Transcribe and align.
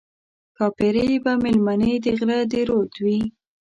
ښاپېرۍ 0.57 1.11
به 1.23 1.33
مېلمنې 1.43 1.93
د 2.03 2.05
غره 2.17 2.39
د 2.51 2.53
رود 2.69 2.93
وي 3.03 3.19